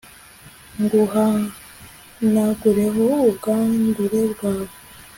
nguhanagureho 0.81 3.03
ubwandure 3.29 4.19
bwawe. 4.31 4.71